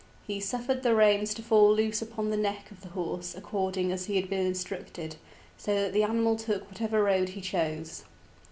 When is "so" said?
5.57-5.75